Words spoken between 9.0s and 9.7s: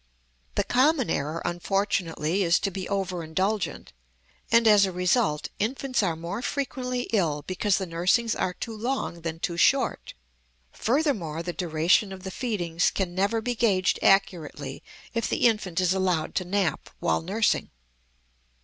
than too